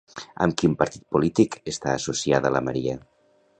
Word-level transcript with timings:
Amb 0.45 0.55
quin 0.61 0.73
partit 0.79 1.03
polític 1.17 1.59
està 1.73 1.95
associada 1.99 2.55
la 2.57 2.65
Maria? 2.71 2.99